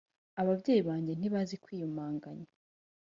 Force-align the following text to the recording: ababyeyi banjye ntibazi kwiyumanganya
ababyeyi 0.41 0.81
banjye 0.89 1.13
ntibazi 1.15 1.55
kwiyumanganya 1.63 2.47